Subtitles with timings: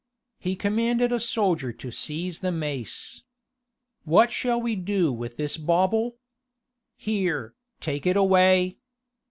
[0.39, 3.21] He commanded a soldier to seize the mace.
[4.03, 6.17] "What shall we do with this bauble?
[6.97, 8.77] Here, take it away.